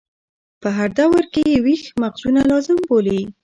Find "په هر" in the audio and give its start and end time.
0.61-0.89